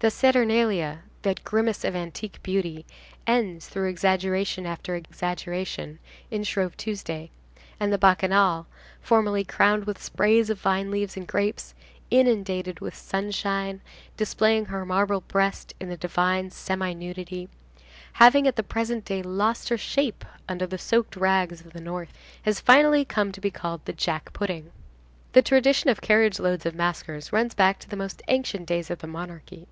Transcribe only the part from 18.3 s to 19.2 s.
at the present day